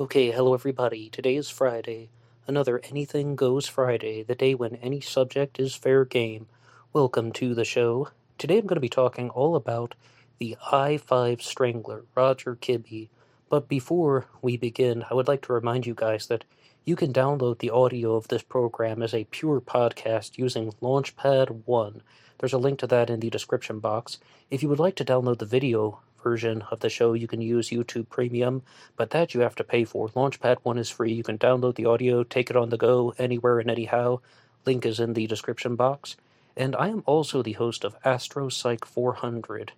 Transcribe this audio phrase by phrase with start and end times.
[0.00, 1.10] Okay, hello everybody.
[1.10, 2.08] Today is Friday.
[2.46, 6.46] Another Anything Goes Friday, the day when any subject is fair game.
[6.94, 8.08] Welcome to the show.
[8.38, 9.94] Today I'm going to be talking all about
[10.38, 13.10] the I 5 Strangler, Roger Kibbe.
[13.50, 16.46] But before we begin, I would like to remind you guys that
[16.86, 22.02] you can download the audio of this program as a pure podcast using Launchpad 1.
[22.38, 24.16] There's a link to that in the description box.
[24.50, 27.70] If you would like to download the video version of the show, you can use
[27.70, 28.62] YouTube Premium,
[28.96, 30.08] but that you have to pay for.
[30.08, 31.12] Launchpad 1 is free.
[31.12, 34.20] You can download the audio, take it on the go, anywhere and anyhow.
[34.66, 36.16] Link is in the description box.
[36.56, 39.72] And I am also the host of Astro Psych 400.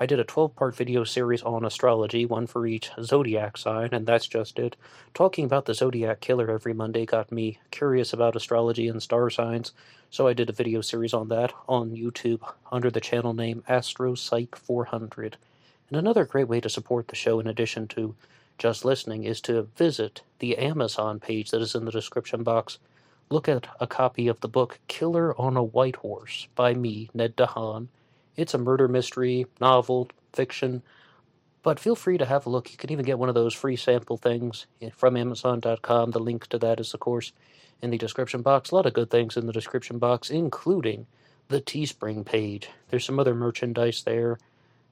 [0.00, 4.06] I did a 12 part video series on astrology, one for each zodiac sign, and
[4.06, 4.76] that's just it.
[5.12, 9.72] Talking about the zodiac killer every Monday got me curious about astrology and star signs,
[10.08, 14.14] so I did a video series on that on YouTube under the channel name Astro
[14.14, 15.36] Psych 400.
[15.88, 18.14] And another great way to support the show, in addition to
[18.58, 22.78] just listening, is to visit the Amazon page that is in the description box.
[23.30, 27.36] Look at a copy of the book Killer on a White Horse by me, Ned
[27.36, 27.88] DeHaan.
[28.36, 30.82] It's a murder mystery, novel, fiction,
[31.62, 32.70] but feel free to have a look.
[32.70, 36.12] You can even get one of those free sample things from Amazon.com.
[36.12, 37.32] The link to that is, of course,
[37.82, 38.70] in the description box.
[38.70, 41.06] A lot of good things in the description box, including
[41.48, 42.70] the Teespring page.
[42.88, 44.38] There's some other merchandise there.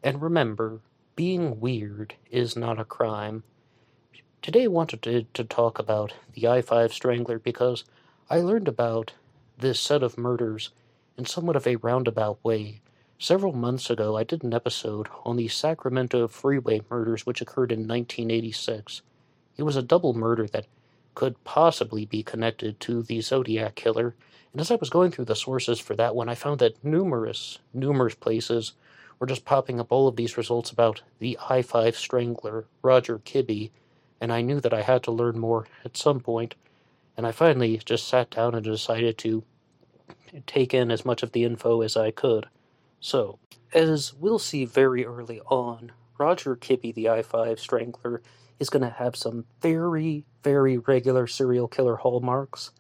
[0.06, 0.82] And remember,
[1.16, 3.42] being weird is not a crime.
[4.40, 7.82] Today I wanted to, to talk about the I 5 Strangler because
[8.30, 9.14] I learned about
[9.58, 10.70] this set of murders
[11.18, 12.82] in somewhat of a roundabout way
[13.18, 17.88] Several months ago, I did an episode on the Sacramento freeway murders which occurred in
[17.88, 19.02] 1986.
[19.56, 20.68] It was a double murder that
[21.16, 24.14] could possibly be connected to the Zodiac Killer,
[24.52, 27.58] and as I was going through the sources for that one, I found that numerous,
[27.74, 28.74] numerous places
[29.18, 33.70] were just popping up all of these results about the I 5 Strangler, Roger Kibbe,
[34.20, 36.54] and I knew that I had to learn more at some point,
[37.16, 39.44] and I finally just sat down and decided to
[40.46, 42.46] take in as much of the info as I could.
[43.00, 43.38] So,
[43.72, 48.22] as we'll see very early on, Roger Kibbe, the I 5 Strangler,
[48.58, 52.70] is going to have some very, very regular serial killer hallmarks,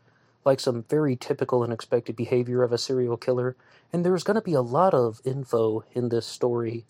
[0.44, 3.56] like some very typical and expected behavior of a serial killer,
[3.92, 6.84] and there's going to be a lot of info in this story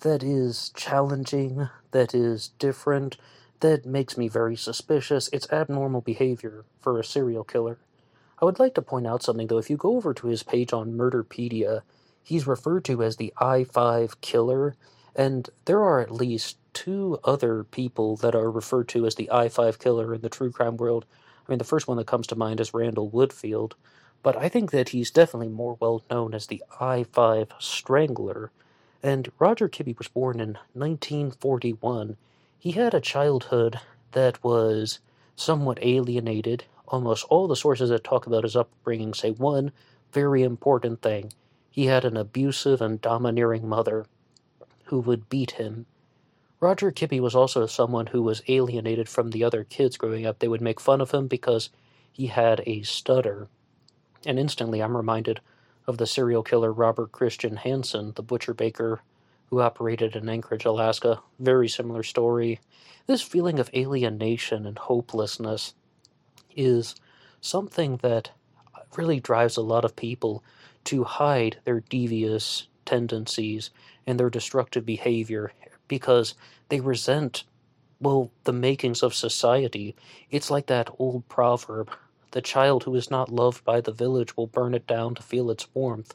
[0.00, 3.16] that is challenging, that is different,
[3.60, 5.28] that makes me very suspicious.
[5.32, 7.78] It's abnormal behavior for a serial killer.
[8.40, 9.58] I would like to point out something though.
[9.58, 11.82] If you go over to his page on Murderpedia,
[12.22, 14.76] he's referred to as the I 5 killer,
[15.14, 19.48] and there are at least two other people that are referred to as the I
[19.48, 21.04] 5 killer in the true crime world.
[21.46, 23.72] I mean, the first one that comes to mind is Randall Woodfield,
[24.22, 28.50] but I think that he's definitely more well known as the I 5 strangler.
[29.02, 32.16] And Roger Kibbe was born in 1941.
[32.58, 33.80] He had a childhood
[34.12, 34.98] that was
[35.36, 36.64] somewhat alienated.
[36.88, 39.72] Almost all the sources that talk about his upbringing say one
[40.12, 41.32] very important thing
[41.70, 44.04] he had an abusive and domineering mother
[44.86, 45.86] who would beat him.
[46.58, 50.40] Roger Kibbe was also someone who was alienated from the other kids growing up.
[50.40, 51.70] They would make fun of him because
[52.12, 53.48] he had a stutter.
[54.26, 55.40] And instantly I'm reminded
[55.86, 59.00] of the serial killer Robert Christian Hansen, the butcher baker
[59.46, 61.20] who operated in Anchorage, Alaska.
[61.38, 62.60] Very similar story.
[63.06, 65.74] This feeling of alienation and hopelessness
[66.54, 66.94] is
[67.40, 68.30] something that
[68.96, 70.44] really drives a lot of people
[70.84, 73.70] to hide their devious tendencies
[74.06, 75.52] and their destructive behavior
[75.88, 76.34] because
[76.68, 77.44] they resent,
[78.00, 79.94] well, the makings of society.
[80.30, 81.90] It's like that old proverb
[82.32, 85.50] the child who is not loved by the village will burn it down to feel
[85.50, 86.14] its warmth.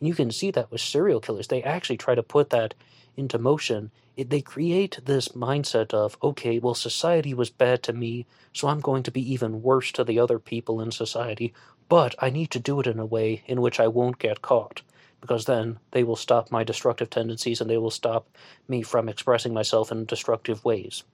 [0.00, 1.48] And you can see that with serial killers.
[1.48, 2.74] They actually try to put that
[3.16, 3.90] into motion.
[4.16, 8.80] It, they create this mindset of, okay, well, society was bad to me, so I'm
[8.80, 11.54] going to be even worse to the other people in society.
[11.88, 14.82] But I need to do it in a way in which I won't get caught,
[15.20, 18.26] because then they will stop my destructive tendencies and they will stop
[18.68, 21.04] me from expressing myself in destructive ways.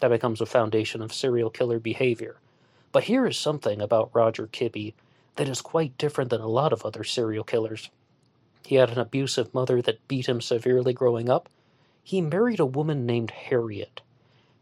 [0.00, 2.36] That becomes a foundation of serial killer behavior.
[2.92, 4.94] But here is something about Roger Kibbe
[5.36, 7.90] that is quite different than a lot of other serial killers.
[8.64, 11.48] He had an abusive mother that beat him severely growing up.
[12.04, 14.02] He married a woman named Harriet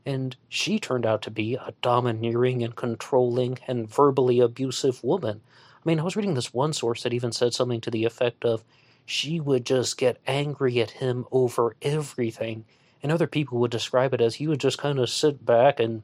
[0.07, 5.41] and she turned out to be a domineering and controlling and verbally abusive woman.
[5.75, 8.45] I mean, I was reading this one source that even said something to the effect
[8.45, 8.65] of
[9.05, 12.65] she would just get angry at him over everything,
[13.03, 16.03] and other people would describe it as he would just kind of sit back and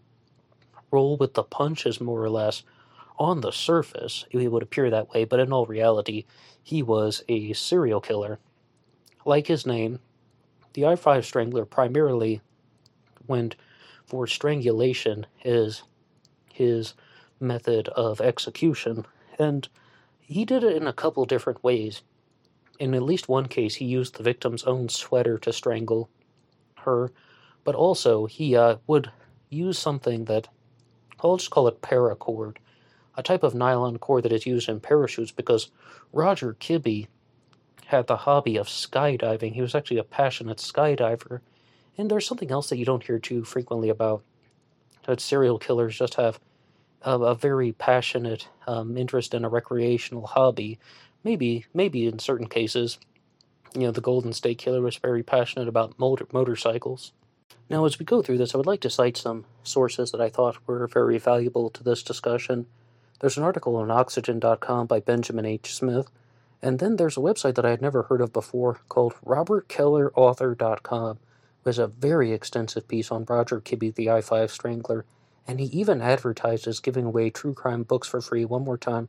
[0.97, 2.63] roll with the punches, more or less.
[3.19, 6.25] On the surface, he would appear that way, but in all reality,
[6.63, 8.39] he was a serial killer.
[9.27, 9.99] Like his name,
[10.73, 12.41] the I 5 Strangler primarily
[13.27, 13.57] went
[14.07, 15.83] for strangulation as
[16.51, 16.95] his
[17.41, 19.05] method of execution,
[19.39, 19.69] and
[20.21, 22.03] he did it in a couple different ways.
[22.79, 26.09] In at least one case, he used the victim's own sweater to strangle
[26.85, 27.13] her,
[27.65, 29.11] but also he uh, would
[29.51, 30.49] use something that
[31.31, 32.57] I'll just call it paracord,
[33.17, 35.71] a type of nylon cord that is used in parachutes because
[36.13, 37.09] Roger Kibbe
[37.87, 39.55] had the hobby of skydiving.
[39.55, 41.41] He was actually a passionate skydiver.
[41.97, 44.23] And there's something else that you don't hear too frequently about
[45.07, 46.41] that serial killers just have
[47.03, 50.79] a, a very passionate um, interest in a recreational hobby.
[51.25, 52.99] Maybe, maybe in certain cases,
[53.75, 57.13] you know, the Golden State Killer was very passionate about motor- motorcycles.
[57.69, 60.29] Now, as we go through this, I would like to cite some sources that I
[60.29, 62.67] thought were very valuable to this discussion.
[63.21, 65.75] There's an article on Oxygen.com by Benjamin H.
[65.75, 66.09] Smith,
[66.63, 71.17] and then there's a website that I had never heard of before called RobertKellerAuthor.com.
[71.17, 75.05] It has a very extensive piece on Roger Kibbe, the I 5 Strangler,
[75.49, 78.45] and he even advertises giving away true crime books for free.
[78.45, 79.09] One more time,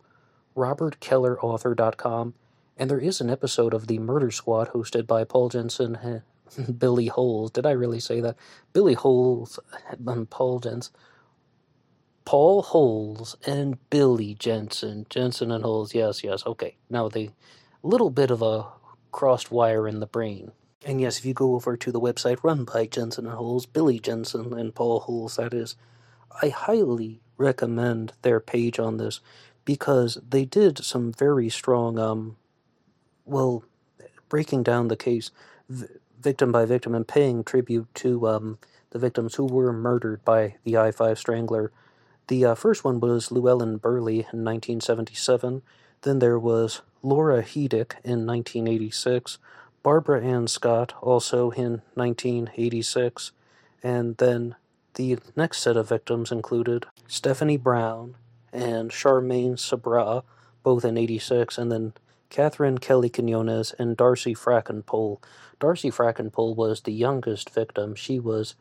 [0.55, 2.33] RobertKellerAuthor.com.
[2.79, 5.95] And there is an episode of The Murder Squad hosted by Paul Jensen
[6.77, 7.51] Billy Holes.
[7.51, 8.37] Did I really say that?
[8.73, 9.59] Billy Holes
[10.29, 10.93] Paul Jensen.
[12.25, 15.05] Paul Holes and Billy Jensen.
[15.09, 16.45] Jensen and Holes, yes, yes.
[16.45, 16.75] Okay.
[16.89, 17.31] Now the
[17.83, 18.67] little bit of a
[19.11, 20.51] crossed wire in the brain.
[20.85, 23.99] And yes, if you go over to the website run by Jensen and Holes, Billy
[23.99, 25.75] Jensen and Paul Holes, that is,
[26.41, 29.19] I highly recommend their page on this
[29.65, 32.37] because they did some very strong, um,
[33.25, 33.63] well,
[34.29, 35.31] breaking down the case
[36.21, 38.59] victim by victim and paying tribute to um,
[38.91, 41.71] the victims who were murdered by the I 5 Strangler.
[42.27, 45.61] The uh, first one was Llewellyn Burleigh in 1977.
[46.01, 49.37] Then there was Laura Headick in 1986.
[49.83, 53.31] Barbara Ann Scott also in 1986.
[53.83, 54.55] And then
[54.95, 58.15] the next set of victims included Stephanie Brown
[58.51, 60.23] and Charmaine Sabra,
[60.63, 61.93] both in 86, and then
[62.29, 65.21] Catherine Kelly Quinones and Darcy Frackenpohl.
[65.59, 67.95] Darcy Frackenpohl was the youngest victim.
[67.95, 68.55] She was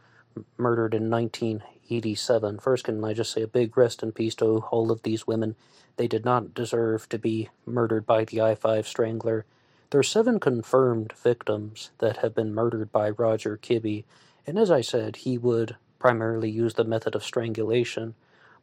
[0.56, 2.58] murdered in 1987.
[2.58, 5.56] First, can I just say a big rest in peace to all of these women?
[5.96, 9.44] They did not deserve to be murdered by the I 5 Strangler.
[9.90, 14.04] There are seven confirmed victims that have been murdered by Roger Kibbe,
[14.46, 18.14] and as I said, he would primarily use the method of strangulation.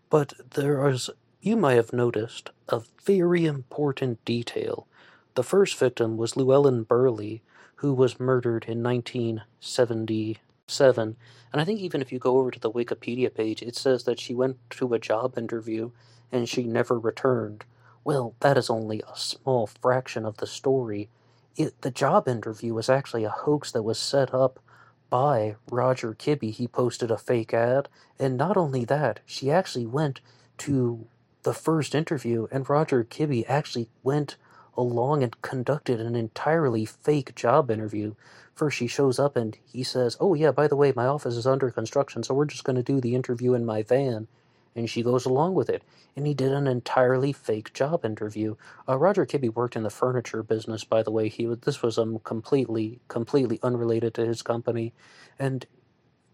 [0.09, 1.09] But there is,
[1.41, 4.87] you might have noticed, a very important detail.
[5.35, 7.39] The first victim was Llewellyn Burleigh,
[7.83, 11.17] who was murdered in 1977.
[11.51, 14.21] And I think even if you go over to the Wikipedia page, it says that
[14.21, 15.91] she went to a job interview
[16.31, 17.65] and she never returned.
[18.05, 21.09] Well, that is only a small fraction of the story.
[21.57, 24.61] It, the job interview was actually a hoax that was set up
[25.09, 26.53] by Roger Kibbe.
[26.53, 30.21] He posted a fake ad, and not only that, she actually went
[30.59, 31.05] to
[31.41, 34.37] the first interview, and Roger Kibbe actually went
[34.77, 38.15] along and conducted an entirely fake job interview.
[38.53, 41.47] First, she shows up and he says, Oh, yeah, by the way, my office is
[41.47, 44.27] under construction, so we're just going to do the interview in my van.
[44.75, 45.83] And she goes along with it.
[46.15, 48.55] And he did an entirely fake job interview.
[48.87, 51.29] Uh, Roger Kibbe worked in the furniture business, by the way.
[51.29, 54.93] He this was um, completely, completely unrelated to his company.
[55.37, 55.65] And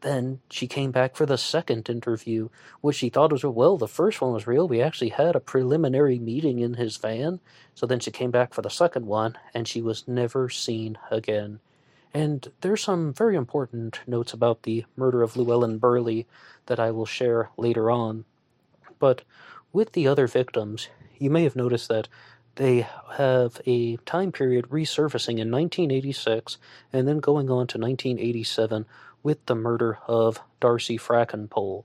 [0.01, 2.49] then she came back for the second interview,
[2.81, 3.77] which she thought was well.
[3.77, 4.67] The first one was real.
[4.67, 7.39] We actually had a preliminary meeting in his van.
[7.75, 11.59] So then she came back for the second one, and she was never seen again.
[12.13, 16.23] And there's some very important notes about the murder of Llewellyn Burleigh
[16.65, 18.25] that I will share later on.
[18.97, 19.23] But
[19.71, 22.07] with the other victims, you may have noticed that
[22.55, 26.57] they have a time period resurfacing in 1986
[26.91, 28.85] and then going on to 1987
[29.23, 31.83] with the murder of Darcy Frackenpohl.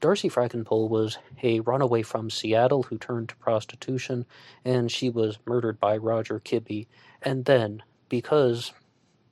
[0.00, 4.26] Darcy Frackenpohl was a runaway from Seattle who turned to prostitution,
[4.64, 6.86] and she was murdered by Roger Kibbe.
[7.22, 8.72] And then, because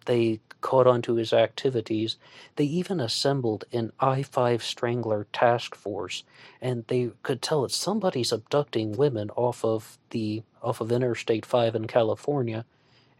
[0.06, 2.16] they caught on to his activities,
[2.56, 6.24] they even assembled an I 5 Strangler task force,
[6.60, 11.74] and they could tell that somebody's abducting women off of the off of Interstate 5
[11.74, 12.64] in California,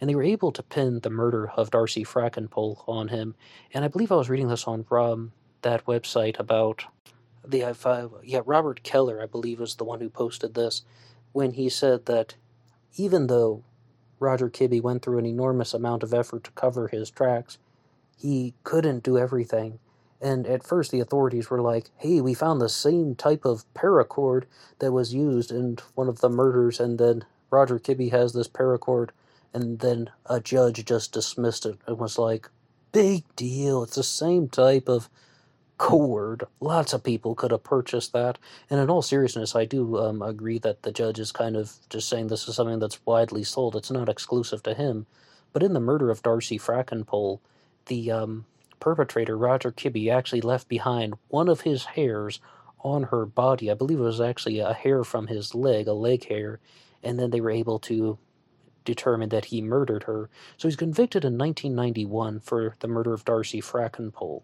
[0.03, 3.37] and they were able to pin the murder of Darcy Frackenpohl on him.
[3.73, 4.85] And I believe I was reading this on
[5.63, 6.87] that website about
[7.47, 10.83] the uh, yeah Robert Keller, I believe, was the one who posted this
[11.31, 12.35] when he said that
[12.97, 13.63] even though
[14.19, 17.59] Roger Kibbe went through an enormous amount of effort to cover his tracks,
[18.19, 19.79] he couldn't do everything.
[20.21, 24.47] And at first, the authorities were like, hey, we found the same type of paracord
[24.81, 29.11] that was used in one of the murders, and then Roger Kibbe has this paracord
[29.55, 32.49] and then a judge just dismissed it and was like,
[32.93, 35.09] big deal, it's the same type of
[35.79, 36.45] cord.
[36.61, 38.39] Lots of people could have purchased that.
[38.71, 42.09] And in all seriousness, I do um, agree that the judge is kind of just
[42.09, 43.75] saying this is something that's widely sold.
[43.75, 45.07] It's not exclusive to him.
[45.53, 47.41] But in the murder of Darcy Frackenpohl,
[47.87, 48.45] the um,
[48.81, 52.41] perpetrator, Roger Kibbe, actually left behind one of his hairs
[52.81, 53.71] on her body.
[53.71, 56.61] I believe it was actually a hair from his leg, a leg hair.
[57.03, 58.19] And then they were able to
[58.85, 60.29] determine that he murdered her.
[60.57, 64.43] So he's convicted in 1991 for the murder of Darcy Frackenpohl.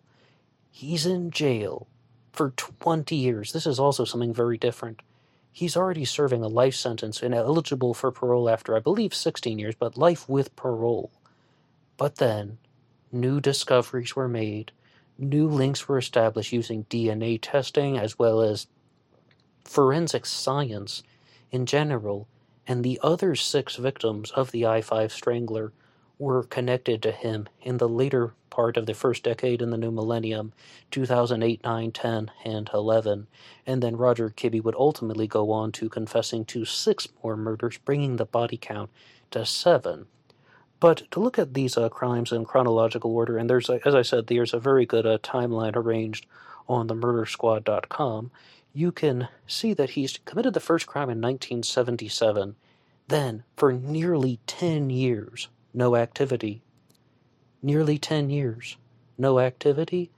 [0.70, 1.86] He's in jail
[2.32, 3.52] for 20 years.
[3.52, 5.02] This is also something very different.
[5.50, 9.74] He's already serving a life sentence and eligible for parole after, I believe, 16 years,
[9.74, 11.10] but life with parole.
[11.96, 12.58] But then,
[13.10, 14.70] new discoveries were made,
[15.18, 18.68] new links were established using DNA testing as well as
[19.64, 21.02] forensic science
[21.50, 22.28] in general,
[22.68, 25.72] and the other six victims of the I 5 strangler
[26.18, 29.90] were connected to him in the later part of the first decade in the new
[29.90, 30.52] millennium
[30.90, 33.26] 2008, 9, 10, and 11.
[33.66, 38.16] And then Roger Kibbe would ultimately go on to confessing to six more murders, bringing
[38.16, 38.90] the body count
[39.30, 40.06] to seven.
[40.80, 44.26] But to look at these uh, crimes in chronological order, and there's, as I said,
[44.26, 46.26] there's a very good uh, timeline arranged
[46.68, 48.30] on the murdersquad.com,
[48.72, 52.56] you can see that he's committed the first crime in 1977.
[53.08, 56.62] Then, for nearly 10 years, no activity.
[57.62, 58.76] Nearly 10 years,
[59.16, 60.10] no activity?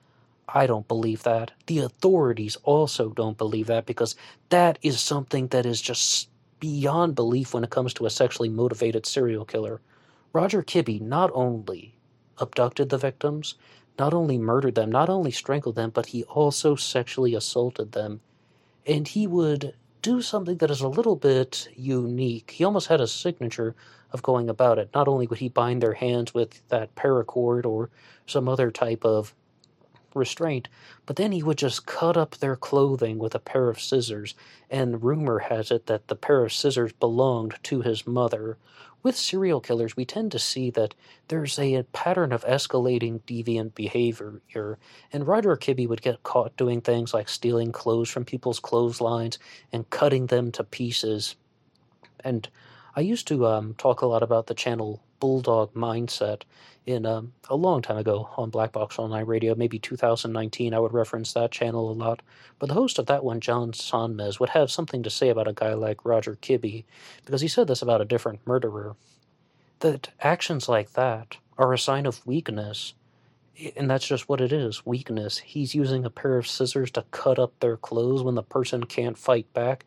[0.48, 1.52] I don't believe that.
[1.66, 4.16] The authorities also don't believe that because
[4.48, 6.28] that is something that is just
[6.58, 9.80] beyond belief when it comes to a sexually motivated serial killer.
[10.32, 11.94] Roger Kibbe not only
[12.38, 13.54] abducted the victims,
[13.98, 18.20] not only murdered them, not only strangled them, but he also sexually assaulted them.
[18.86, 22.52] And he would do something that is a little bit unique.
[22.52, 23.74] He almost had a signature
[24.12, 24.90] of going about it.
[24.94, 27.90] Not only would he bind their hands with that paracord or
[28.26, 29.34] some other type of
[30.14, 30.68] restraint,
[31.06, 34.34] but then he would just cut up their clothing with a pair of scissors,
[34.70, 38.58] and rumor has it that the pair of scissors belonged to his mother.
[39.02, 40.94] With serial killers, we tend to see that
[41.28, 44.78] there's a pattern of escalating deviant behavior here,
[45.12, 49.38] and Roger Kibbe would get caught doing things like stealing clothes from people's clotheslines
[49.72, 51.36] and cutting them to pieces.
[52.22, 52.48] And
[52.94, 56.42] I used to um, talk a lot about the channel Bulldog Mindset
[56.86, 60.74] in um, a long time ago on Black Box Online Radio, maybe 2019.
[60.74, 62.22] I would reference that channel a lot.
[62.58, 65.52] But the host of that one, John Sonmez, would have something to say about a
[65.52, 66.84] guy like Roger Kibbe,
[67.24, 68.96] because he said this about a different murderer.
[69.80, 72.94] That actions like that are a sign of weakness.
[73.76, 75.38] And that's just what it is weakness.
[75.38, 79.18] He's using a pair of scissors to cut up their clothes when the person can't
[79.18, 79.84] fight back.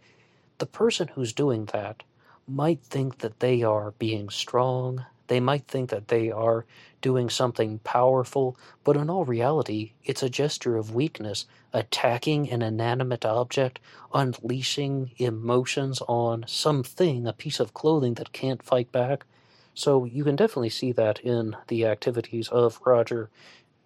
[0.59, 2.03] The person who's doing that
[2.47, 6.65] might think that they are being strong, they might think that they are
[7.01, 13.25] doing something powerful, but in all reality, it's a gesture of weakness, attacking an inanimate
[13.25, 13.79] object,
[14.13, 19.25] unleashing emotions on something, a piece of clothing that can't fight back.
[19.73, 23.29] So you can definitely see that in the activities of Roger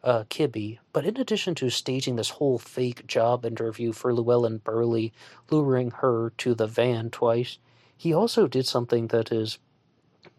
[0.04, 0.80] uh, Kibbe.
[0.94, 5.12] But in addition to staging this whole fake job interview for Llewellyn Burleigh,
[5.50, 7.58] luring her to the van twice,
[7.96, 9.58] he also did something that is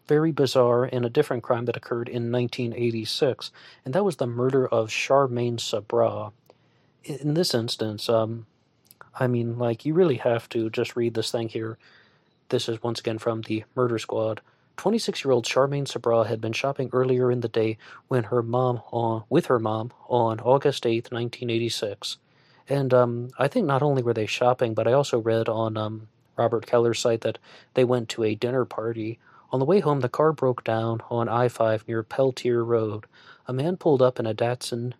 [0.09, 3.53] very bizarre in a different crime that occurred in 1986,
[3.85, 6.33] and that was the murder of Charmaine Sabra.
[7.05, 8.47] In this instance, um,
[9.15, 11.79] I mean, like, you really have to just read this thing here.
[12.49, 14.41] This is once again from the Murder Squad.
[14.79, 18.81] 26 year old Charmaine Sabra had been shopping earlier in the day when her mom
[18.93, 22.17] on, with her mom on August 8th, 1986.
[22.69, 26.09] And um, I think not only were they shopping, but I also read on um,
[26.37, 27.39] Robert Keller's site that
[27.75, 29.19] they went to a dinner party.
[29.51, 33.07] On the way home, the car broke down on I 5 near Peltier Road.
[33.47, 34.93] A man pulled up in a Datsun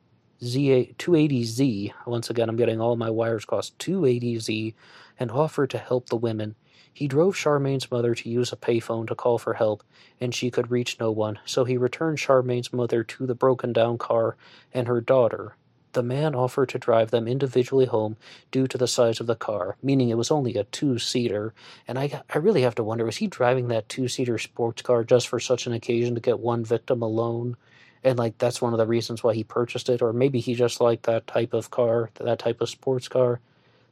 [0.43, 1.93] Z 280Z.
[2.07, 3.79] Once again, I'm getting all my wires crossed.
[3.79, 4.75] 280Z,
[5.19, 6.55] and offered to help the women.
[6.91, 9.85] He drove Charmaine's mother to use a payphone to call for help,
[10.19, 13.99] and she could reach no one, so he returned Charmaine's mother to the broken down
[13.99, 14.37] car
[14.73, 15.57] and her daughter,
[15.99, 18.17] the man offered to drive them individually home
[18.53, 21.53] due to the size of the car, meaning it was only a two seater.
[21.89, 25.03] And I, I really have to wonder was he driving that two seater sports car
[25.03, 27.57] just for such an occasion to get one victim alone?
[28.05, 30.81] And like that's one of the reasons why he purchased it, or maybe he just
[30.81, 33.41] liked that type of car, that type of sports car.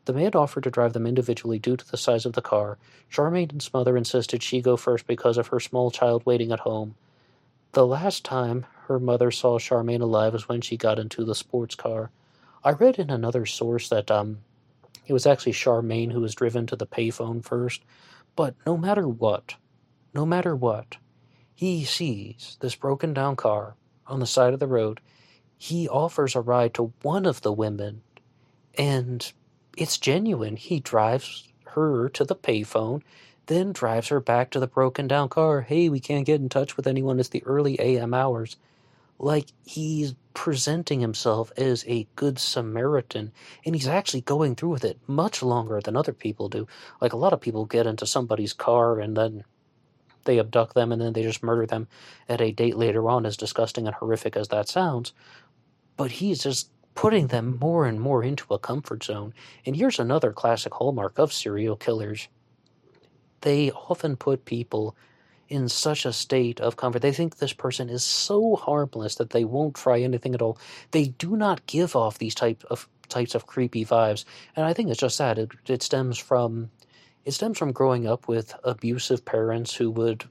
[0.04, 2.78] The man offered to drive them individually due to the size of the car.
[3.08, 6.94] Charmaine's mother insisted she go first because of her small child waiting at home.
[7.73, 11.75] The last time her mother saw Charmaine alive was when she got into the sports
[11.76, 12.11] car.
[12.64, 14.38] I read in another source that um,
[15.06, 17.82] it was actually Charmaine who was driven to the payphone first.
[18.37, 19.56] But no matter what,
[20.14, 20.99] no matter what,
[21.54, 25.00] he sees this broken down car on the side of the road.
[25.58, 28.02] He offers a ride to one of the women
[28.78, 29.32] And
[29.76, 30.56] it's genuine.
[30.56, 33.02] He drives her to the payphone,
[33.46, 35.62] then drives her back to the broken down car.
[35.62, 37.20] Hey, we can't get in touch with anyone.
[37.20, 38.56] It's the early AM hours.
[39.18, 43.32] Like he's presenting himself as a good Samaritan,
[43.64, 46.66] and he's actually going through with it much longer than other people do.
[47.00, 49.44] Like a lot of people get into somebody's car and then
[50.24, 51.88] they abduct them and then they just murder them
[52.28, 55.12] at a date later on, as disgusting and horrific as that sounds.
[55.96, 59.32] But he's just putting them more and more into a comfort zone.
[59.64, 62.28] And here's another classic hallmark of serial killers
[63.46, 64.96] they often put people
[65.48, 67.00] in such a state of comfort.
[67.00, 70.58] They think this person is so harmless that they won't try anything at all.
[70.90, 74.24] They do not give off these type of types of creepy vibes,
[74.56, 76.70] and I think it's just that it, it stems from
[77.24, 80.24] it stems from growing up with abusive parents who would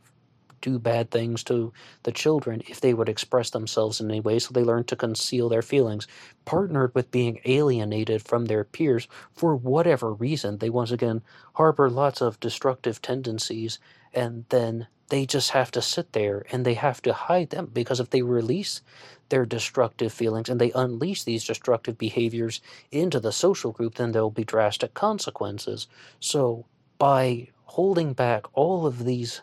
[0.65, 1.71] do bad things to
[2.03, 5.47] the children if they would express themselves in any way, so they learn to conceal
[5.47, 6.07] their feelings,
[6.43, 10.57] partnered with being alienated from their peers for whatever reason.
[10.57, 11.21] They once again
[11.53, 13.77] harbor lots of destructive tendencies,
[14.11, 17.99] and then they just have to sit there and they have to hide them because
[17.99, 18.81] if they release
[19.29, 22.59] their destructive feelings and they unleash these destructive behaviors
[22.91, 25.87] into the social group, then there'll be drastic consequences.
[26.19, 26.65] So,
[26.97, 29.41] by holding back all of these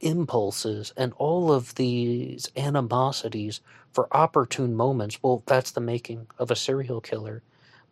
[0.00, 3.60] impulses and all of these animosities
[3.92, 7.42] for opportune moments, well, that's the making of a serial killer.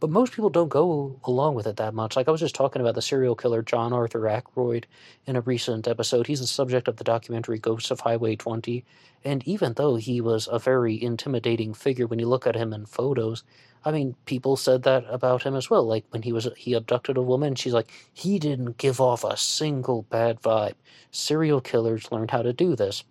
[0.00, 2.16] But most people don't go along with it that much.
[2.16, 4.86] Like I was just talking about the serial killer John Arthur Ackroyd
[5.26, 6.26] in a recent episode.
[6.26, 8.84] He's the subject of the documentary Ghosts of Highway 20.
[9.24, 12.86] And even though he was a very intimidating figure when you look at him in
[12.86, 13.44] photos,
[13.84, 15.84] I mean, people said that about him as well.
[15.84, 19.36] Like when he was he abducted a woman, she's like, he didn't give off a
[19.36, 20.74] single bad vibe.
[21.10, 23.04] Serial killers learned how to do this.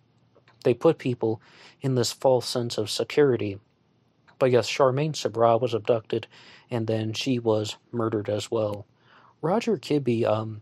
[0.64, 1.42] They put people
[1.82, 3.60] in this false sense of security.
[4.44, 6.28] But yes, Charmaine Sabra was abducted,
[6.70, 8.86] and then she was murdered as well.
[9.42, 10.62] Roger Kibbe um,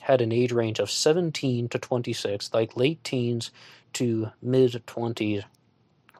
[0.00, 3.50] had an age range of 17 to 26, like late teens
[3.92, 5.44] to mid 20s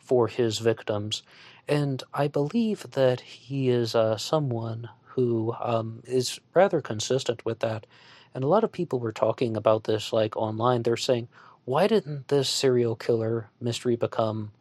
[0.01, 1.23] for his victims.
[1.67, 7.87] And I believe that he is uh, someone who um, is rather consistent with that.
[8.35, 10.83] And a lot of people were talking about this, like online.
[10.83, 11.29] They're saying,
[11.65, 14.53] why didn't this serial killer mystery become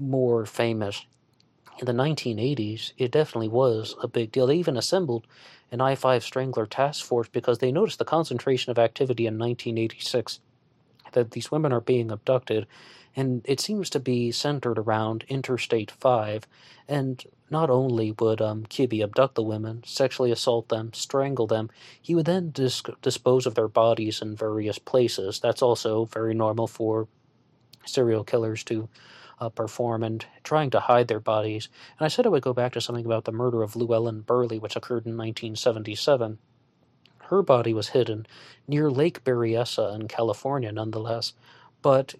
[0.00, 1.06] more famous?
[1.78, 4.46] In the 1980s, it definitely was a big deal.
[4.46, 5.26] They even assembled
[5.70, 10.40] an I 5 Strangler task force because they noticed the concentration of activity in 1986
[11.12, 12.66] that these women are being abducted
[13.16, 16.46] and it seems to be centered around Interstate 5.
[16.86, 22.14] And not only would um, Kibbe abduct the women, sexually assault them, strangle them, he
[22.14, 25.40] would then dis- dispose of their bodies in various places.
[25.40, 27.08] That's also very normal for
[27.86, 28.88] serial killers to
[29.38, 31.68] uh, perform and trying to hide their bodies.
[31.98, 34.58] And I said I would go back to something about the murder of Llewellyn Burleigh,
[34.58, 36.38] which occurred in 1977.
[37.24, 38.26] Her body was hidden
[38.68, 41.32] near Lake Berryessa in California, nonetheless.
[41.82, 42.14] But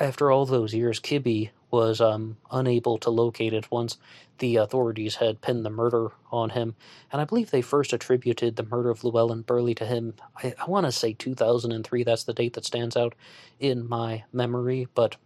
[0.00, 3.96] after all those years, Kibbe was um, unable to locate it once
[4.38, 6.74] the authorities had pinned the murder on him.
[7.10, 10.14] And I believe they first attributed the murder of Llewellyn Burleigh to him.
[10.36, 12.04] I, I want to say 2003.
[12.04, 13.14] That's the date that stands out
[13.58, 15.16] in my memory, but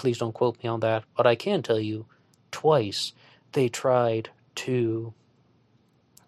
[0.00, 1.04] please don't quote me on that.
[1.14, 2.06] But I can tell you,
[2.50, 3.12] twice
[3.52, 5.12] they tried to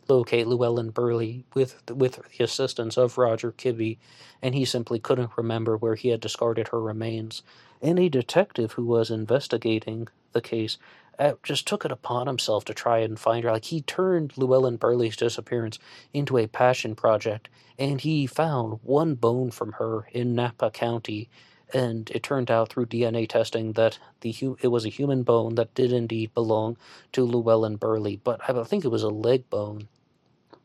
[0.08, 3.96] locate Llewellyn Burleigh with with the assistance of Roger Kibbe,
[4.42, 7.42] and he simply couldn't remember where he had discarded her remains.
[7.80, 10.76] And a detective who was investigating the case
[11.18, 13.52] uh, just took it upon himself to try and find her.
[13.52, 15.78] Like he turned Llewellyn Burleigh's disappearance
[16.12, 21.30] into a passion project, and he found one bone from her in Napa County.
[21.74, 25.74] And it turned out through DNA testing that the it was a human bone that
[25.74, 26.76] did indeed belong
[27.12, 29.88] to Llewellyn Burleigh, but I think it was a leg bone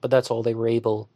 [0.01, 1.09] but that's all they were able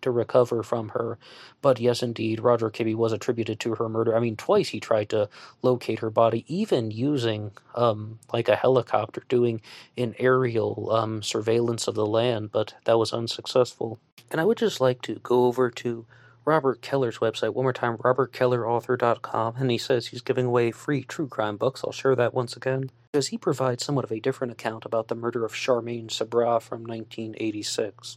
[0.00, 1.18] to recover from her.
[1.60, 4.16] But yes, indeed, Roger Kibbe was attributed to her murder.
[4.16, 5.28] I mean, twice he tried to
[5.62, 9.60] locate her body, even using um, like a helicopter, doing
[9.96, 13.98] an aerial um, surveillance of the land, but that was unsuccessful.
[14.30, 16.06] And I would just like to go over to
[16.48, 21.28] Robert Keller's website one more time, robertkellerauthor.com, and he says he's giving away free true
[21.28, 21.82] crime books.
[21.84, 25.14] I'll share that once again because he provides somewhat of a different account about the
[25.14, 28.16] murder of Charmaine Sabra from 1986.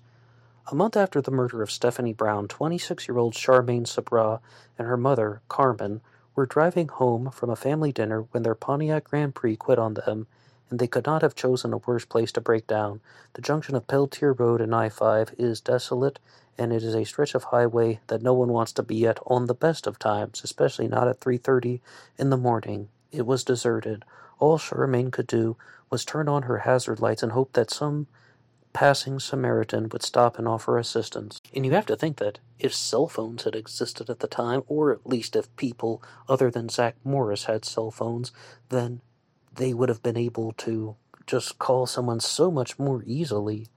[0.72, 4.39] A month after the murder of Stephanie Brown, 26 year old Charmaine Sabra
[4.80, 6.00] and her mother, Carmen,
[6.34, 10.28] were driving home from a family dinner when their Pontiac Grand Prix quit on them,
[10.70, 13.02] and they could not have chosen a worse place to break down.
[13.34, 16.20] The junction of Peltier Road and I 5 is desolate,
[16.58, 19.46] and it is a stretch of highway that no one wants to be at on
[19.46, 21.82] the best of times, especially not at 3:30
[22.18, 22.90] in the morning.
[23.12, 24.06] It was deserted.
[24.40, 25.58] All Charmaine could do
[25.90, 28.08] was turn on her hazard lights and hope that some
[28.74, 31.42] passing Samaritan would stop and offer assistance.
[31.54, 34.92] And you have to think that if cell phones had existed at the time, or
[34.92, 38.32] at least if people other than Zach Morris had cell phones,
[38.70, 39.02] then
[39.54, 40.96] they would have been able to
[41.28, 43.68] just call someone so much more easily.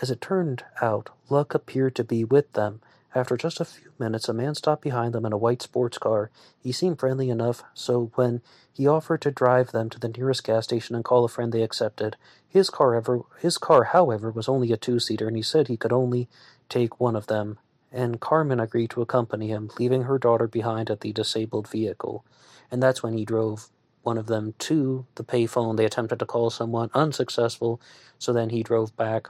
[0.00, 2.80] As it turned out, luck appeared to be with them.
[3.14, 6.30] After just a few minutes, a man stopped behind them in a white sports car.
[6.60, 10.64] He seemed friendly enough, so when he offered to drive them to the nearest gas
[10.64, 12.16] station and call a friend, they accepted.
[12.48, 15.92] His car, ever, his car, however, was only a two-seater, and he said he could
[15.92, 16.28] only
[16.68, 17.58] take one of them.
[17.92, 22.24] And Carmen agreed to accompany him, leaving her daughter behind at the disabled vehicle.
[22.68, 23.68] And that's when he drove
[24.02, 25.76] one of them to the payphone.
[25.76, 27.80] They attempted to call someone, unsuccessful,
[28.18, 29.28] so then he drove back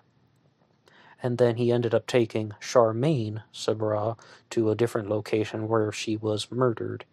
[1.22, 4.16] and then he ended up taking Charmaine Sabra
[4.50, 7.04] to a different location where she was murdered.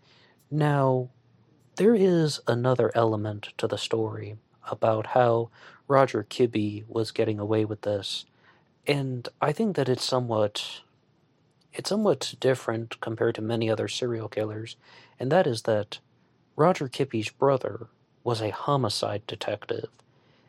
[0.50, 1.10] Now,
[1.78, 4.38] there is another element to the story
[4.70, 5.50] about how
[5.88, 8.26] Roger Kibbe was getting away with this,
[8.86, 10.82] and I think that it's somewhat
[11.74, 14.76] it's somewhat different compared to many other serial killers,
[15.18, 16.00] and that is that
[16.58, 17.88] Roger Kibbe's brother
[18.24, 19.88] was a homicide detective,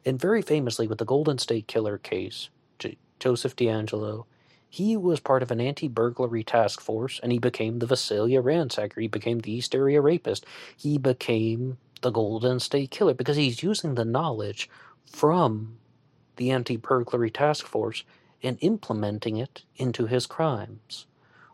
[0.05, 2.51] and very famously with the Golden State Killer case,
[3.23, 4.25] Joseph DeAngelo.
[4.69, 9.01] He was part of an anti burglary task force and he became the Visalia ransacker.
[9.01, 10.45] He became the East Area rapist.
[10.77, 14.69] He became the Golden State Killer because he's using the knowledge
[15.07, 15.79] from
[16.35, 18.03] the anti burglary task force
[18.43, 21.07] and implementing it into his crimes.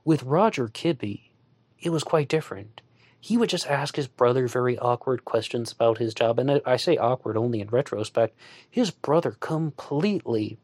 [0.07, 1.33] With Roger Kibbe,
[1.79, 2.81] it was quite different.
[3.21, 6.97] He would just ask his brother very awkward questions about his job, and I say
[6.97, 8.39] awkward only in retrospect.
[8.71, 10.57] His brother completely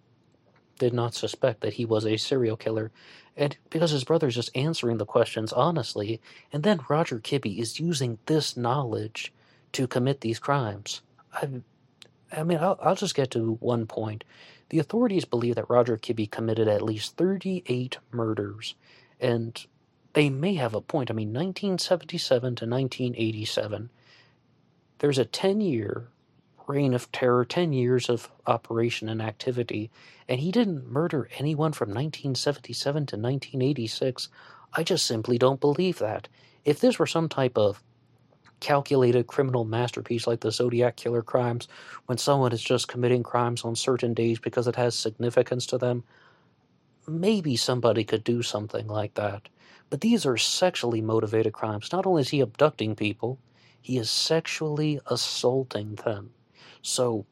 [0.79, 2.91] did not suspect that he was a serial killer,
[3.37, 6.21] and because his brother's just answering the questions honestly,
[6.53, 9.33] and then Roger Kibbe is using this knowledge
[9.73, 11.03] to commit these crimes.
[11.33, 11.49] I,
[12.33, 14.25] I mean, I'll, I'll just get to one point.
[14.71, 18.75] The authorities believe that Roger Kibbe committed at least 38 murders,
[19.21, 19.65] and
[20.15, 21.11] they may have a point.
[21.11, 23.91] I mean, 1977 to 1987,
[24.99, 26.09] there's a 10 year
[26.67, 29.91] reign of terror, 10 years of operation and activity,
[30.29, 34.29] and he didn't murder anyone from 1977 to 1986.
[34.73, 36.29] I just simply don't believe that.
[36.65, 37.83] If this were some type of
[38.61, 41.69] calculated criminal masterpiece like the Zodiac Killer crimes,
[42.07, 46.03] when someone is just committing crimes on certain days because it has significance to them,
[47.07, 49.49] maybe somebody could do something like that.
[49.91, 51.93] But these are sexually motivated crimes.
[51.93, 53.39] Not only is he abducting people,
[53.81, 56.31] he is sexually assaulting them.
[56.85, 57.25] So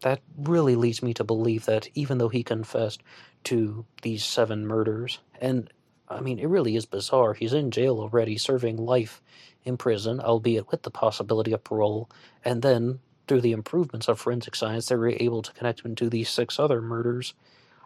[0.00, 3.02] that really leads me to believe that even though he confessed
[3.44, 5.70] to these seven murders, and
[6.08, 7.34] I mean, it really is bizarre.
[7.34, 9.20] He's in jail already, serving life
[9.64, 12.08] in prison, albeit with the possibility of parole,
[12.44, 16.08] and then through the improvements of forensic science, they were able to connect him to
[16.08, 17.34] these six other murders.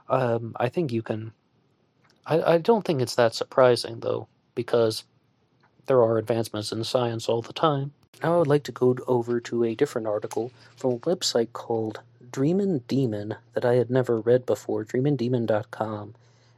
[0.08, 1.32] Um, I think you can.
[2.26, 5.04] I, I don't think it's that surprising, though, because
[5.86, 7.92] there are advancements in science all the time.
[8.22, 12.00] Now I would like to go over to a different article from a website called
[12.30, 16.14] Dreamin' Demon that I had never read before, dreamindemon.com,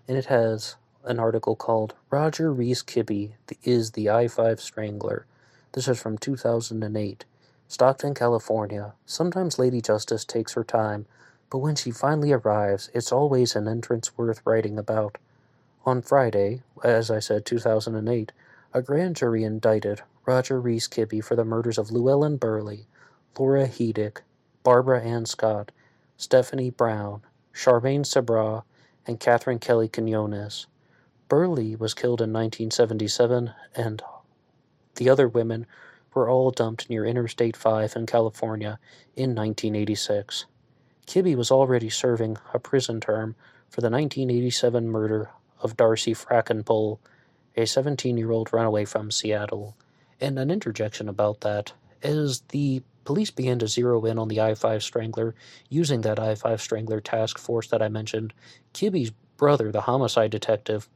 [0.06, 5.26] and it has an article called Roger Reece Kibbe is the I-5 Strangler.
[5.72, 7.24] This is from 2008.
[7.66, 8.92] Stockton, California.
[9.06, 11.06] Sometimes Lady Justice takes her time,
[11.50, 15.18] but when she finally arrives, it's always an entrance worth writing about.
[15.86, 18.32] On Friday, as I said, 2008,
[18.72, 22.86] a grand jury indicted Roger Reece Kibbe for the murders of Llewellyn Burleigh,
[23.38, 24.22] Laura Headick,
[24.62, 25.70] Barbara Ann Scott,
[26.16, 27.20] Stephanie Brown,
[27.52, 28.64] Charmaine Sabra,
[29.06, 30.66] and Catherine Kelly Quinones.
[31.28, 34.02] Burleigh was killed in 1977, and
[34.94, 35.66] the other women
[36.14, 38.78] were all dumped near Interstate 5 in California
[39.14, 40.46] in 1986.
[41.06, 43.34] Kibbe was already serving a prison term
[43.68, 46.98] for the 1987 murder of Darcy Frackenpohl,
[47.56, 49.76] a 17 year old runaway from Seattle.
[50.24, 54.54] And an interjection about that as the police began to zero in on the I
[54.54, 55.34] 5 Strangler,
[55.68, 58.32] using that I 5 Strangler task force that I mentioned,
[58.72, 60.88] Kibbe's brother, the homicide detective,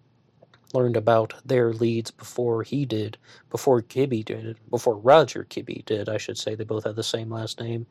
[0.73, 3.19] learned about their leads before he did,
[3.51, 6.55] before Kibbe did, before Roger Kibbe did, I should say.
[6.55, 7.87] They both had the same last name.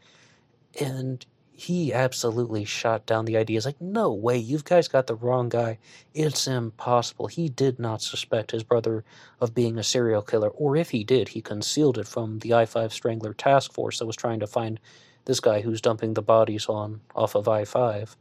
[0.81, 1.23] And
[1.59, 3.55] he absolutely shot down the idea.
[3.55, 5.79] He's like, no way, you guys got the wrong guy.
[6.13, 7.25] It's impossible.
[7.25, 9.03] He did not suspect his brother
[9.41, 12.67] of being a serial killer, or if he did, he concealed it from the I
[12.67, 14.79] 5 Strangler task force that was trying to find
[15.25, 18.15] this guy who's dumping the bodies on off of I 5.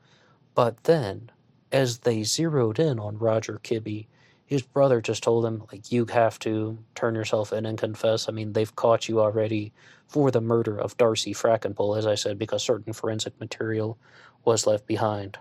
[0.54, 1.30] But then,
[1.70, 4.06] as they zeroed in on Roger Kibbe,
[4.46, 8.28] his brother just told him, like, you have to turn yourself in and confess.
[8.28, 9.72] I mean, they've caught you already
[10.06, 13.98] for the murder of Darcy Frackenpohl, as I said, because certain forensic material
[14.44, 15.38] was left behind.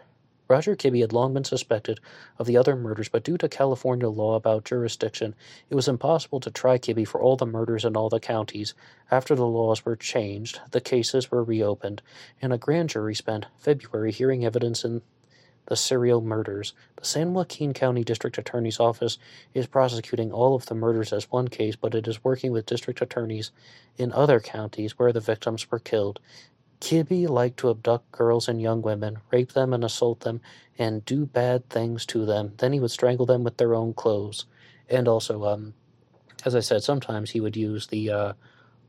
[0.47, 1.99] Roger Kibbe had long been suspected
[2.37, 5.33] of the other murders, but due to California law about jurisdiction,
[5.69, 8.75] it was impossible to try Kibbe for all the murders in all the counties.
[9.09, 12.03] After the laws were changed, the cases were reopened,
[12.43, 15.01] and a grand jury spent February hearing evidence in
[15.67, 16.73] the serial murders.
[16.95, 19.17] The San Joaquin County District Attorney's Office
[19.53, 23.01] is prosecuting all of the murders as one case, but it is working with district
[23.01, 23.51] attorneys
[23.97, 26.19] in other counties where the victims were killed.
[26.79, 30.41] Kibbe liked to abduct girls and young women, rape them and assault them,
[30.77, 32.53] and do bad things to them.
[32.57, 34.45] Then he would strangle them with their own clothes.
[34.89, 35.73] And also, um,
[36.43, 38.33] as I said, sometimes he would use the uh,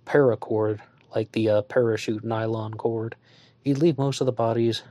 [0.04, 0.80] paracord,
[1.14, 3.16] like the uh, parachute nylon cord.
[3.62, 4.82] He'd leave most of the bodies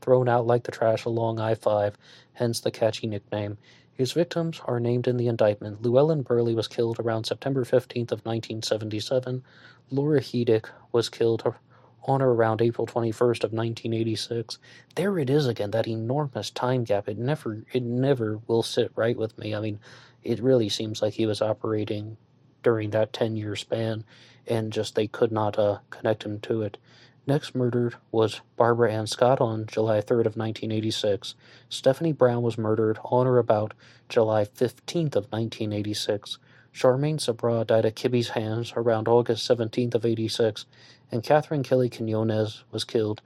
[0.00, 1.96] thrown out like the trash along I 5,
[2.34, 3.58] hence the catchy nickname.
[3.92, 5.82] His victims are named in the indictment.
[5.82, 9.42] Llewellyn Burleigh was killed around September 15th of 1977.
[9.90, 11.42] Laura Headick was killed
[12.06, 14.58] on or around April 21st of 1986.
[14.94, 17.08] There it is again, that enormous time gap.
[17.08, 19.54] It never it never will sit right with me.
[19.54, 19.80] I mean,
[20.22, 22.16] it really seems like he was operating
[22.62, 24.04] during that 10-year span
[24.46, 26.78] and just they could not uh, connect him to it.
[27.28, 31.34] Next murdered was Barbara Ann Scott on July 3rd of 1986.
[31.68, 33.74] Stephanie Brown was murdered on or about
[34.08, 36.38] July 15th of 1986.
[36.72, 40.66] Charmaine Sabra died at Kibbe's hands around August 17th of 86,
[41.10, 43.22] and Catherine Kelly Quinones was killed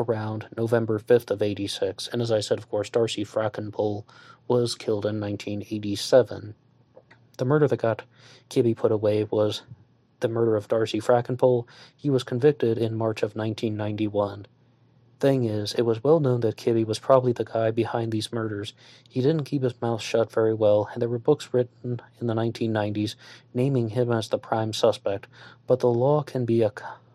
[0.00, 2.08] around November 5th of 86.
[2.08, 4.04] And as I said, of course, Darcy Frackenpohl
[4.48, 6.56] was killed in 1987.
[7.36, 8.02] The murder that got
[8.50, 9.62] Kibbe put away was
[10.20, 14.46] the murder of Darcy Frackenpohl, he was convicted in March of 1991.
[15.20, 18.72] Thing is, it was well known that Kibbe was probably the guy behind these murders.
[19.08, 22.34] He didn't keep his mouth shut very well, and there were books written in the
[22.34, 23.16] 1990s
[23.52, 25.26] naming him as the prime suspect,
[25.66, 26.72] but the law can be a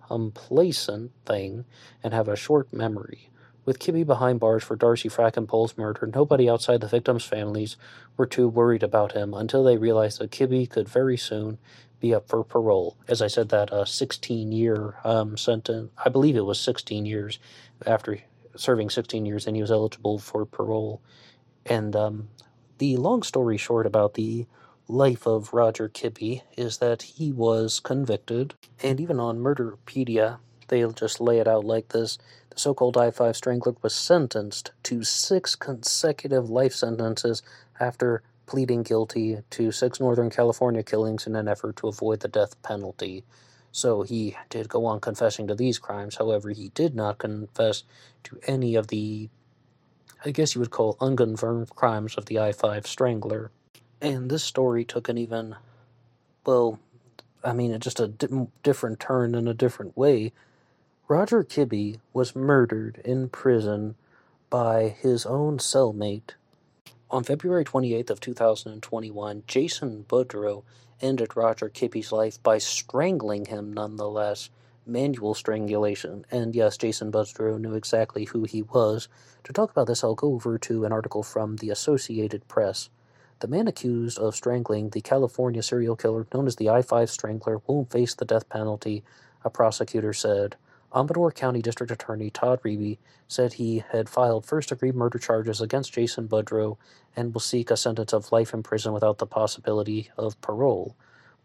[0.07, 1.63] complacent thing
[2.03, 3.29] and have a short memory.
[3.65, 7.77] With Kibbe behind bars for Darcy Frackenpohl's murder, nobody outside the victims' families
[8.17, 11.57] were too worried about him until they realized that Kibbe could very soon
[12.03, 12.97] be up for parole.
[13.07, 17.39] As I said, that uh, 16 year um, sentence, I believe it was 16 years
[17.85, 18.19] after
[18.57, 21.01] serving 16 years, and he was eligible for parole.
[21.65, 22.27] And um,
[22.77, 24.45] the long story short about the
[24.89, 31.21] life of Roger Kibbe is that he was convicted, and even on Murderpedia, they'll just
[31.21, 32.17] lay it out like this.
[32.49, 37.41] The so called I 5 Strangler was sentenced to six consecutive life sentences
[37.79, 42.61] after pleading guilty to six Northern California killings in an effort to avoid the death
[42.61, 43.23] penalty.
[43.71, 46.17] So he did go on confessing to these crimes.
[46.17, 47.83] However, he did not confess
[48.25, 49.29] to any of the,
[50.23, 53.51] I guess you would call unconfirmed crimes of the I 5 Strangler.
[53.99, 55.55] And this story took an even,
[56.45, 56.79] well,
[57.43, 60.33] I mean, just a di- different turn in a different way.
[61.07, 63.95] Roger Kibbe was murdered in prison
[64.49, 66.31] by his own cellmate
[67.09, 70.63] on February 28th of 2021, Jason Budrow
[71.01, 74.49] ended Roger Kibbe's life by strangling him nonetheless.
[74.85, 76.25] Manual strangulation.
[76.31, 79.07] And yes, Jason Budrow knew exactly who he was.
[79.45, 82.89] To talk about this, I'll go over to an article from the Associated Press.
[83.39, 87.61] The man accused of strangling the California serial killer known as the I 5 Strangler
[87.67, 89.03] won't face the death penalty,
[89.43, 90.55] a prosecutor said.
[90.95, 95.93] Amador County District Attorney Todd Riebe said he had filed first degree murder charges against
[95.93, 96.77] Jason Budrow
[97.15, 100.95] and will seek a sentence of life in prison without the possibility of parole.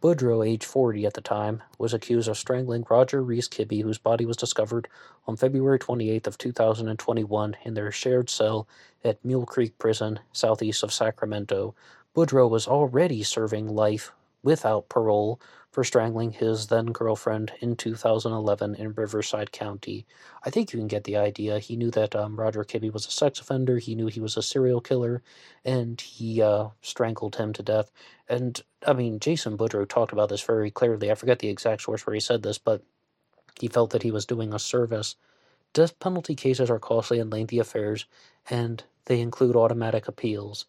[0.03, 4.25] Budrow, age 40 at the time, was accused of strangling Roger Reece Kibbe, whose body
[4.25, 4.87] was discovered
[5.27, 8.69] on February 28th of 2021 in their shared cell
[9.03, 11.75] at Mule Creek Prison, southeast of Sacramento.
[12.15, 18.93] Budrow was already serving life without parole for strangling his then girlfriend in 2011 in
[18.95, 20.07] Riverside County.
[20.45, 21.59] I think you can get the idea.
[21.59, 24.43] He knew that um, Roger Kibbe was a sex offender, he knew he was a
[24.43, 25.23] serial killer,
[25.65, 27.93] and he uh, strangled him to death.
[28.29, 31.11] And I mean, Jason Budrow talked about this very clearly.
[31.11, 32.83] I forget the exact source where he said this, but
[33.61, 35.17] he felt that he was doing a service.
[35.75, 38.07] Death penalty cases are costly and lengthy affairs,
[38.49, 40.65] and they include automatic appeals.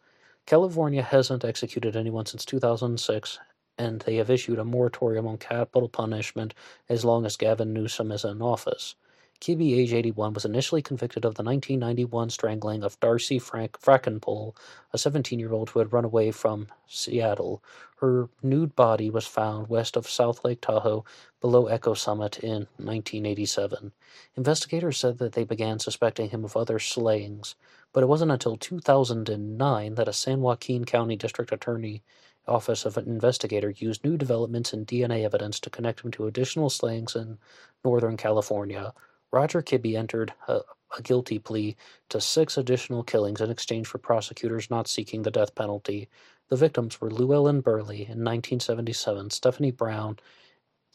[0.46, 3.38] California hasn't executed anyone since 2006,
[3.80, 6.52] and they have issued a moratorium on capital punishment
[6.90, 8.94] as long as Gavin Newsom is in office.
[9.40, 14.54] Kibbe, age 81, was initially convicted of the 1991 strangling of Darcy Frank Frackenpohl,
[14.92, 17.62] a 17 year old who had run away from Seattle.
[18.00, 21.06] Her nude body was found west of South Lake Tahoe,
[21.40, 23.92] below Echo Summit, in 1987.
[24.36, 27.54] Investigators said that they began suspecting him of other slayings,
[27.94, 32.02] but it wasn't until 2009 that a San Joaquin County District Attorney
[32.46, 36.70] Office of an Investigator used new developments in DNA evidence to connect him to additional
[36.70, 37.38] slayings in
[37.84, 38.92] Northern California.
[39.32, 40.60] Roger Kibbe entered a,
[40.96, 41.76] a guilty plea
[42.08, 46.08] to six additional killings in exchange for prosecutors not seeking the death penalty.
[46.48, 50.18] The victims were Llewellyn Burleigh in 1977, Stephanie Brown,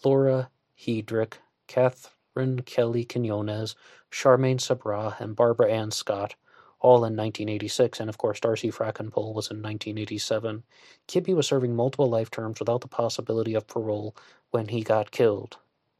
[0.03, 1.35] Laura Heydrich,
[1.67, 3.75] Catherine Kelly Quinones,
[4.11, 6.35] Charmaine Sabra, and Barbara Ann Scott,
[6.79, 10.63] all in 1986, and of course Darcy Frackenpohl was in 1987.
[11.07, 14.15] Kibbe was serving multiple life terms without the possibility of parole
[14.51, 15.57] when he got killed.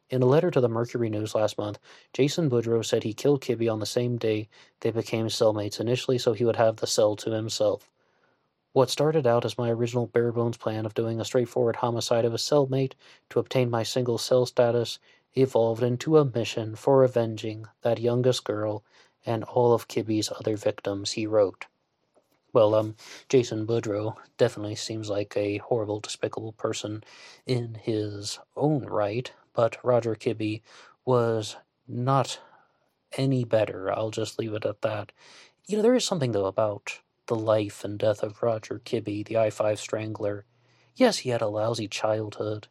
[0.10, 1.80] In a letter to the Mercury News last month,
[2.14, 4.48] Jason Budrow said he killed Kibbe on the same day
[4.82, 7.90] they became cellmates, initially so he would have the cell to himself.
[8.72, 12.34] What started out as my original bare bones plan of doing a straightforward homicide of
[12.34, 12.94] a cellmate
[13.30, 15.00] to obtain my single cell status
[15.34, 18.84] evolved into a mission for avenging that youngest girl
[19.26, 21.66] and all of Kibbe's other victims, he wrote.
[22.54, 22.96] Well, um,
[23.28, 27.04] Jason Budrow definitely seems like a horrible, despicable person
[27.46, 30.62] in his own right, but Roger Kibbe
[31.04, 31.58] was
[31.88, 32.40] not
[33.18, 33.92] any better.
[33.92, 35.12] I'll just leave it at that.
[35.66, 39.38] You know, there is something, though, about the life and death of Roger Kibbe, the
[39.38, 40.46] I 5 strangler.
[40.96, 42.68] Yes, he had a lousy childhood,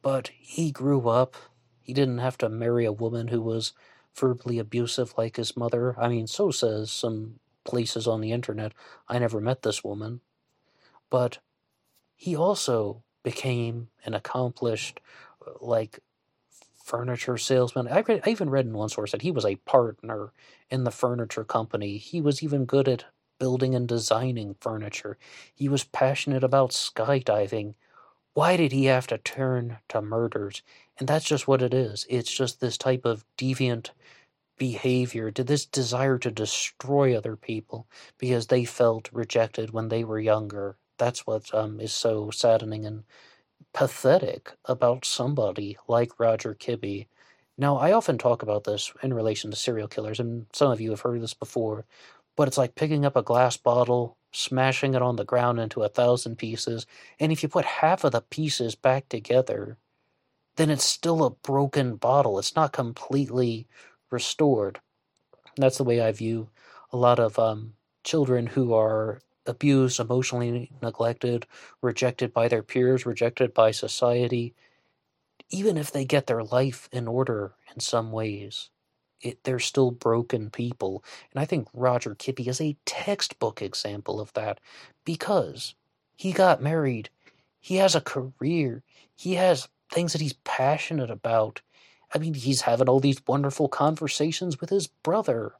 [0.00, 1.36] but he grew up.
[1.82, 3.72] He didn't have to marry a woman who was
[4.20, 5.98] verbally abusive like his mother.
[5.98, 8.72] I mean, so says some places on the internet.
[9.08, 10.20] I never met this woman.
[11.10, 11.38] But
[12.16, 15.00] he also became an accomplished,
[15.46, 16.00] uh, like,
[16.84, 17.88] furniture salesman.
[17.88, 20.32] I, read, I even read in one source that he was a partner
[20.70, 21.98] in the furniture company.
[21.98, 23.04] He was even good at
[23.38, 25.16] building and designing furniture.
[25.54, 27.74] He was passionate about skydiving.
[28.34, 30.62] Why did he have to turn to murders?
[31.00, 32.06] And that's just what it is.
[32.08, 33.90] It's just this type of deviant
[34.58, 40.20] behavior, to this desire to destroy other people because they felt rejected when they were
[40.20, 40.76] younger.
[40.98, 43.04] That's what um, is so saddening and
[43.72, 47.06] pathetic about somebody like Roger Kibbe.
[47.58, 50.90] Now, I often talk about this in relation to serial killers, and some of you
[50.90, 51.86] have heard this before,
[52.36, 55.88] but it's like picking up a glass bottle, smashing it on the ground into a
[55.88, 56.86] thousand pieces,
[57.18, 59.78] and if you put half of the pieces back together,
[60.60, 62.38] then it's still a broken bottle.
[62.38, 63.66] It's not completely
[64.10, 64.78] restored.
[65.56, 66.50] And that's the way I view
[66.92, 67.72] a lot of um,
[68.04, 71.46] children who are abused, emotionally neglected,
[71.80, 74.54] rejected by their peers, rejected by society.
[75.48, 78.68] Even if they get their life in order in some ways,
[79.22, 81.02] it, they're still broken people.
[81.32, 84.60] And I think Roger Kibbe is a textbook example of that
[85.06, 85.74] because
[86.16, 87.08] he got married,
[87.60, 88.82] he has a career,
[89.16, 91.60] he has things that he's passionate about,
[92.14, 95.54] I mean, he's having all these wonderful conversations with his brother.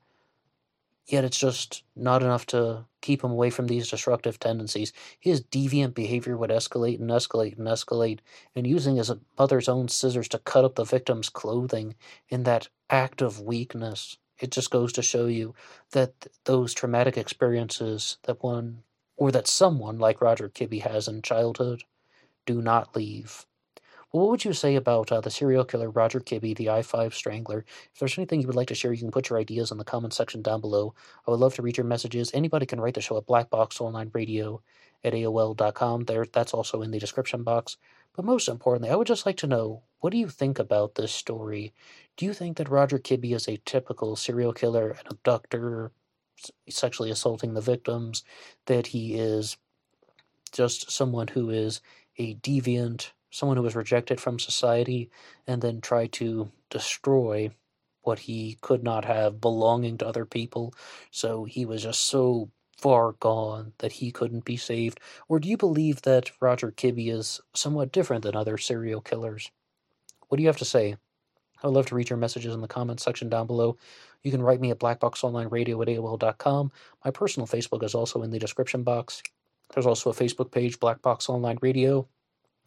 [1.07, 4.93] Yet it's just not enough to keep him away from these destructive tendencies.
[5.19, 8.21] His deviant behavior would escalate and escalate and escalate,
[8.55, 11.97] and using his mother's own scissors to cut up the victim's clothing
[12.29, 14.19] in that act of weakness.
[14.39, 15.55] It just goes to show you
[15.91, 18.83] that those traumatic experiences that one,
[19.17, 21.83] or that someone like Roger Kibbe has in childhood,
[22.47, 23.47] do not leave.
[24.13, 27.65] What would you say about uh, the serial killer Roger Kibbe, the I 5 Strangler?
[27.93, 29.85] If there's anything you would like to share, you can put your ideas in the
[29.85, 30.95] comment section down below.
[31.29, 32.29] I would love to read your messages.
[32.35, 34.59] Anybody can write the show at blackboxonlineradio
[35.05, 36.07] at AOL.com.
[36.07, 37.77] There, that's also in the description box.
[38.17, 41.13] But most importantly, I would just like to know what do you think about this
[41.13, 41.73] story?
[42.17, 45.93] Do you think that Roger Kibbe is a typical serial killer, an abductor,
[46.69, 48.25] sexually assaulting the victims?
[48.67, 49.57] That he is
[50.51, 51.81] just someone who is
[52.19, 55.11] a deviant, someone who was rejected from society
[55.47, 57.51] and then tried to destroy
[58.03, 60.75] what he could not have belonging to other people.
[61.11, 65.01] So he was just so far gone that he couldn't be saved?
[65.29, 69.51] Or do you believe that Roger Kibbe is somewhat different than other serial killers?
[70.29, 70.97] What do you have to say?
[71.63, 73.77] I would love to read your messages in the comments section down below.
[74.23, 76.73] You can write me at blackboxonlineradio at AOL.com.
[77.05, 79.23] My personal Facebook is also in the description box.
[79.75, 82.09] There's also a Facebook page, Black Box Online Radio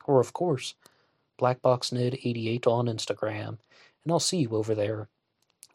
[0.05, 0.75] or of course,
[1.39, 3.57] BlackBoxNed88 on Instagram,
[4.03, 5.09] and I'll see you over there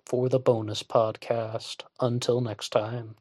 [0.06, 1.82] for the bonus podcast.
[2.00, 3.18] Until next time.